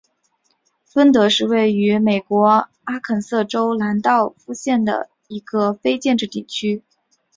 [0.83, 6.81] 芬德是位于美国阿肯色州兰道夫县的一个非建制地区。